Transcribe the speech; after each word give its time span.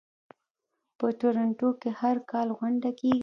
په 0.97 1.07
تورنټو 1.19 1.69
کې 1.81 1.89
هر 1.99 2.17
کال 2.31 2.47
غونډه 2.59 2.89
کیږي. 2.99 3.19